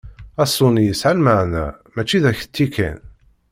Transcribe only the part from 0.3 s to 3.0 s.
Aṣuni yesɛa lmaɛna mačči d aketti kan.